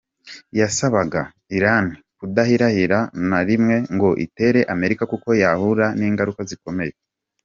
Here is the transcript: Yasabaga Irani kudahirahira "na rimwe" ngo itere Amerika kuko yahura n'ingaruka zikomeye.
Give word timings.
Yasabaga 0.59 1.21
Irani 1.57 1.95
kudahirahira 2.17 2.99
"na 3.29 3.39
rimwe" 3.47 3.75
ngo 3.95 4.09
itere 4.25 4.59
Amerika 4.75 5.03
kuko 5.11 5.29
yahura 5.43 5.85
n'ingaruka 5.99 6.41
zikomeye. 6.51 6.93